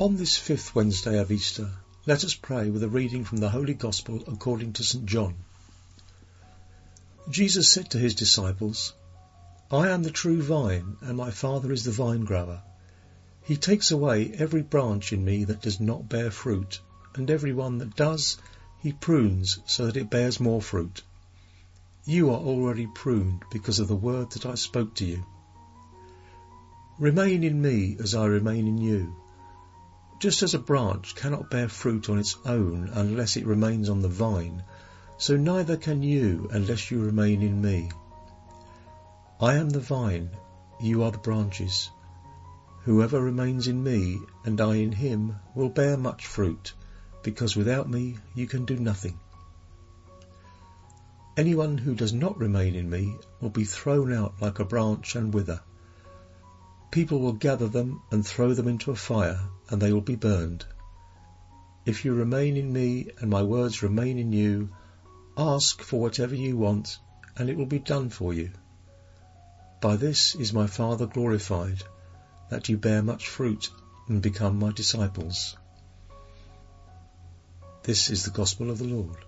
[0.00, 1.72] On this fifth Wednesday of Easter,
[2.06, 5.04] let us pray with a reading from the Holy Gospel according to St.
[5.04, 5.34] John.
[7.28, 8.94] Jesus said to his disciples,
[9.70, 12.62] I am the true vine, and my Father is the vine grower.
[13.42, 16.80] He takes away every branch in me that does not bear fruit,
[17.14, 18.38] and every one that does,
[18.78, 21.02] he prunes so that it bears more fruit.
[22.06, 25.26] You are already pruned because of the word that I spoke to you.
[26.98, 29.14] Remain in me as I remain in you.
[30.20, 34.08] Just as a branch cannot bear fruit on its own unless it remains on the
[34.08, 34.62] vine,
[35.16, 37.90] so neither can you unless you remain in me.
[39.40, 40.28] I am the vine,
[40.78, 41.88] you are the branches.
[42.82, 46.74] Whoever remains in me and I in him will bear much fruit,
[47.22, 49.18] because without me you can do nothing.
[51.34, 55.32] Anyone who does not remain in me will be thrown out like a branch and
[55.32, 55.62] wither.
[56.90, 60.64] People will gather them and throw them into a fire, and they will be burned.
[61.86, 64.70] If you remain in me and my words remain in you,
[65.36, 66.98] ask for whatever you want,
[67.36, 68.50] and it will be done for you.
[69.80, 71.82] By this is my Father glorified,
[72.50, 73.70] that you bear much fruit
[74.08, 75.56] and become my disciples.
[77.84, 79.24] This is the Gospel of the Lord.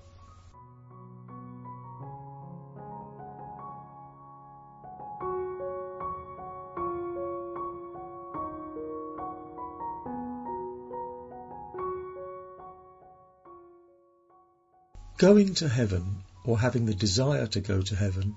[15.22, 18.34] Going to heaven, or having the desire to go to heaven,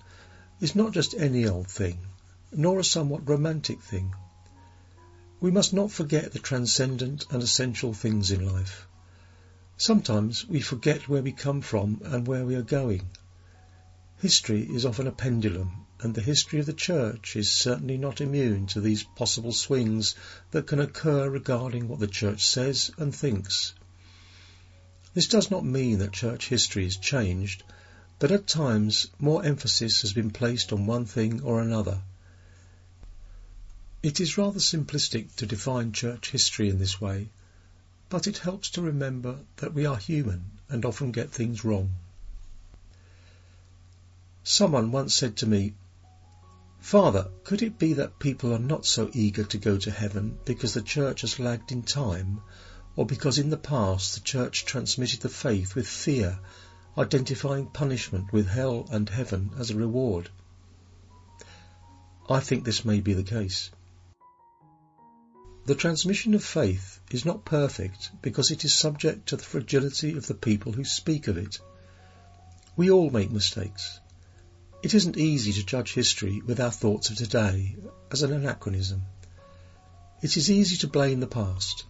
[0.61, 1.97] is not just any old thing,
[2.51, 4.13] nor a somewhat romantic thing.
[5.41, 8.87] We must not forget the transcendent and essential things in life.
[9.77, 13.09] Sometimes we forget where we come from and where we are going.
[14.19, 18.67] History is often a pendulum, and the history of the Church is certainly not immune
[18.67, 20.13] to these possible swings
[20.51, 23.73] that can occur regarding what the Church says and thinks.
[25.15, 27.63] This does not mean that church history is changed,
[28.19, 32.01] but at times more emphasis has been placed on one thing or another.
[34.03, 37.29] It is rather simplistic to define church history in this way,
[38.09, 41.91] but it helps to remember that we are human and often get things wrong.
[44.43, 45.75] Someone once said to me,
[46.81, 50.73] Father, could it be that people are not so eager to go to heaven because
[50.73, 52.41] the church has lagged in time
[52.95, 56.39] or because in the past the Church transmitted the faith with fear,
[56.97, 60.29] identifying punishment with hell and heaven as a reward.
[62.29, 63.69] I think this may be the case.
[65.65, 70.27] The transmission of faith is not perfect because it is subject to the fragility of
[70.27, 71.59] the people who speak of it.
[72.77, 73.99] We all make mistakes.
[74.83, 77.75] It isn't easy to judge history with our thoughts of today
[78.11, 79.01] as an anachronism.
[80.21, 81.85] It is easy to blame the past,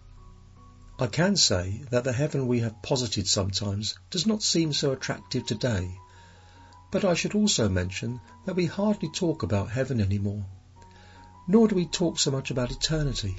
[0.98, 5.44] I can say that the heaven we have posited sometimes does not seem so attractive
[5.44, 6.00] today,
[6.90, 10.46] but I should also mention that we hardly talk about heaven anymore,
[11.46, 13.36] nor do we talk so much about eternity.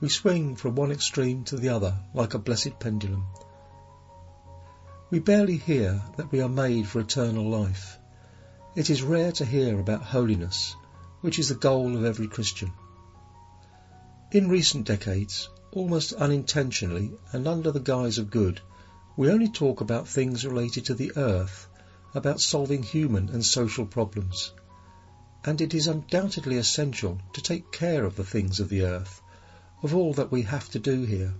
[0.00, 3.26] We swing from one extreme to the other like a blessed pendulum.
[5.10, 7.98] We barely hear that we are made for eternal life.
[8.76, 10.76] It is rare to hear about holiness,
[11.20, 12.72] which is the goal of every Christian.
[14.30, 18.60] In recent decades, almost unintentionally and under the guise of good,
[19.16, 21.68] we only talk about things related to the earth,
[22.14, 24.52] about solving human and social problems.
[25.44, 29.22] And it is undoubtedly essential to take care of the things of the earth,
[29.82, 31.34] of all that we have to do here.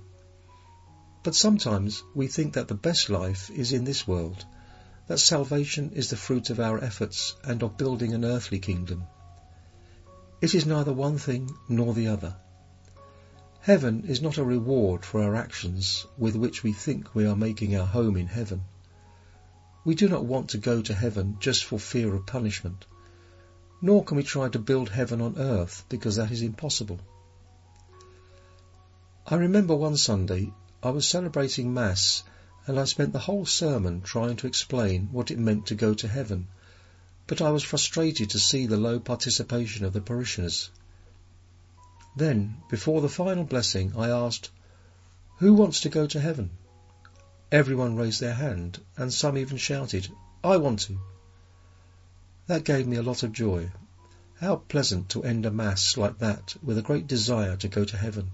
[1.22, 4.44] But sometimes we think that the best life is in this world,
[5.08, 9.04] that salvation is the fruit of our efforts and of building an earthly kingdom.
[10.40, 12.36] It is neither one thing nor the other.
[13.62, 17.76] Heaven is not a reward for our actions with which we think we are making
[17.76, 18.62] our home in heaven.
[19.84, 22.86] We do not want to go to heaven just for fear of punishment,
[23.82, 27.00] nor can we try to build heaven on earth because that is impossible.
[29.26, 32.22] I remember one Sunday I was celebrating Mass
[32.66, 36.08] and I spent the whole sermon trying to explain what it meant to go to
[36.08, 36.48] heaven,
[37.26, 40.70] but I was frustrated to see the low participation of the parishioners.
[42.16, 44.50] Then, before the final blessing, I asked,
[45.38, 46.50] Who wants to go to heaven?
[47.52, 50.08] Everyone raised their hand, and some even shouted,
[50.42, 50.98] I want to.
[52.48, 53.70] That gave me a lot of joy.
[54.40, 57.96] How pleasant to end a Mass like that with a great desire to go to
[57.96, 58.32] heaven.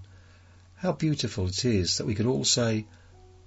[0.75, 2.87] How beautiful it is that we can all say,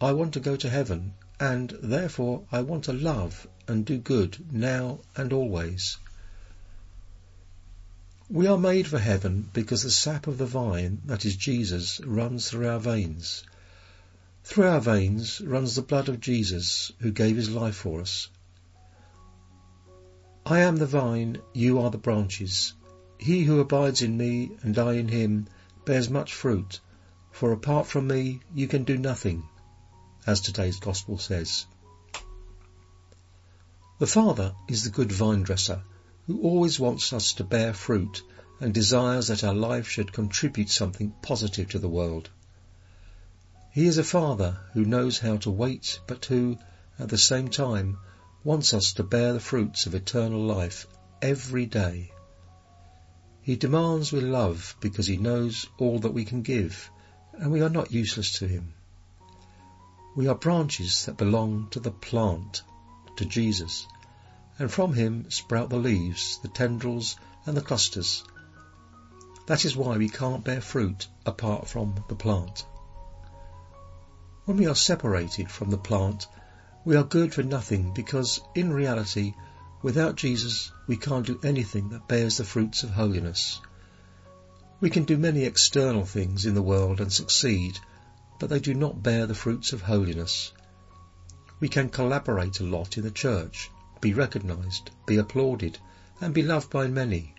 [0.01, 4.53] I want to go to heaven, and therefore I want to love and do good
[4.53, 5.97] now and always.
[8.33, 12.49] We are made for heaven because the sap of the vine, that is Jesus, runs
[12.49, 13.43] through our veins.
[14.45, 18.29] Through our veins runs the blood of Jesus, who gave his life for us.
[20.47, 22.73] I am the vine, you are the branches.
[23.19, 25.49] He who abides in me, and I in him,
[25.85, 26.79] bears much fruit,
[27.33, 29.43] for apart from me you can do nothing,
[30.25, 31.67] as today's Gospel says.
[33.99, 35.83] The Father is the good vine dresser
[36.31, 38.23] who always wants us to bear fruit
[38.61, 42.31] and desires that our life should contribute something positive to the world.
[43.73, 46.57] He is a Father who knows how to wait, but who,
[47.01, 47.99] at the same time,
[48.45, 50.87] wants us to bear the fruits of eternal life
[51.21, 52.13] every day.
[53.43, 56.93] He demands with love because he knows all that we can give,
[57.33, 58.73] and we are not useless to him.
[60.15, 62.63] We are branches that belong to the plant,
[63.17, 63.89] to Jesus,
[64.61, 67.17] and from him sprout the leaves, the tendrils,
[67.47, 68.23] and the clusters.
[69.47, 72.67] That is why we can't bear fruit apart from the plant.
[74.45, 76.27] When we are separated from the plant,
[76.85, 79.33] we are good for nothing because, in reality,
[79.83, 83.63] without Jesus we can't do anything that bears the fruits of holiness.
[84.79, 87.79] We can do many external things in the world and succeed,
[88.39, 90.53] but they do not bear the fruits of holiness.
[91.61, 93.71] We can collaborate a lot in the church,
[94.01, 95.79] be recognized, be applauded,
[96.21, 97.35] and be loved by many.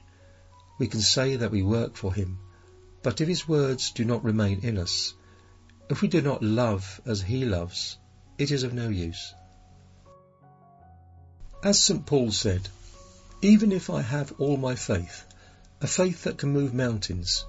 [0.78, 2.40] We can say that we work for him,
[3.04, 5.14] but if his words do not remain in us,
[5.90, 7.98] if we do not love as he loves,
[8.38, 9.34] it is of no use.
[11.64, 12.06] As St.
[12.06, 12.70] Paul said,
[13.42, 15.26] even if I have all my faith,
[15.82, 17.46] a faith that can move mountains,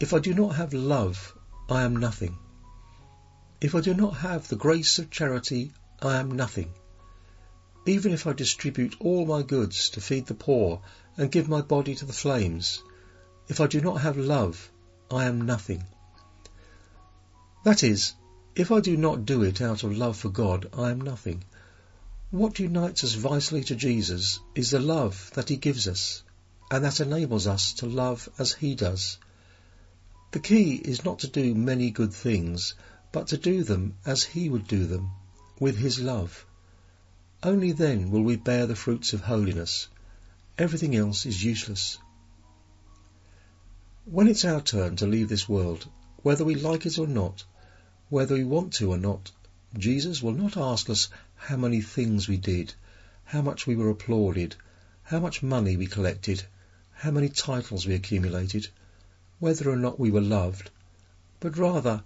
[0.00, 1.36] if I do not have love,
[1.68, 2.36] I am nothing.
[3.60, 6.72] If I do not have the grace of charity, I am nothing.
[7.88, 10.82] Even if I distribute all my goods to feed the poor
[11.16, 12.82] and give my body to the flames,
[13.48, 14.70] if I do not have love,
[15.10, 15.84] I am nothing.
[17.64, 18.12] That is,
[18.54, 21.44] if I do not do it out of love for God, I am nothing.
[22.30, 26.22] What unites us vitally to Jesus is the love that he gives us,
[26.70, 29.16] and that enables us to love as he does.
[30.32, 32.74] The key is not to do many good things,
[33.12, 35.10] but to do them as he would do them,
[35.58, 36.44] with his love.
[37.40, 39.86] Only then will we bear the fruits of holiness.
[40.58, 41.96] Everything else is useless.
[44.04, 45.88] When it's our turn to leave this world,
[46.24, 47.44] whether we like it or not,
[48.08, 49.30] whether we want to or not,
[49.76, 52.74] Jesus will not ask us how many things we did,
[53.22, 54.56] how much we were applauded,
[55.04, 56.42] how much money we collected,
[56.92, 58.66] how many titles we accumulated,
[59.38, 60.70] whether or not we were loved,
[61.38, 62.02] but rather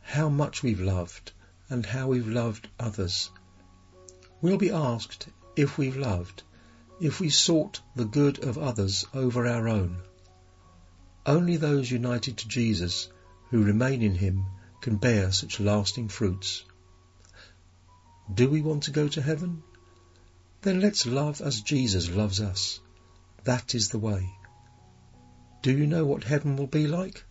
[0.00, 1.32] how much we've loved
[1.68, 3.30] and how we've loved others.
[4.42, 6.42] We'll be asked if we've loved,
[7.00, 10.02] if we sought the good of others over our own.
[11.26, 13.08] Only those united to Jesus,
[13.50, 14.46] who remain in him,
[14.80, 16.64] can bear such lasting fruits.
[18.32, 19.62] Do we want to go to heaven?
[20.62, 22.80] Then let's love as Jesus loves us.
[23.44, 24.30] That is the way.
[25.62, 27.24] Do you know what heaven will be like?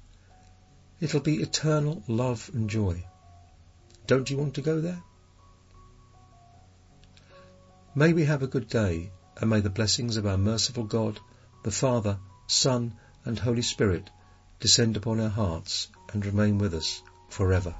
[1.00, 3.06] It'll be eternal love and joy.
[4.06, 5.02] Don't you want to go there?
[7.96, 11.20] May we have a good day, and may the blessings of our merciful God,
[11.64, 12.94] the Father, Son,
[13.26, 14.12] and Holy Spirit
[14.60, 17.74] descend upon our hearts and remain with us forever.